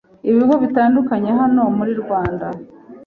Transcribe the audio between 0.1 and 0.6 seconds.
ibigo